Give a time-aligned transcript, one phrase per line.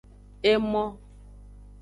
[0.51, 0.83] Emo.